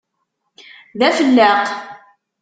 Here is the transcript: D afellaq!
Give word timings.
D 0.99 1.01
afellaq! 1.07 1.65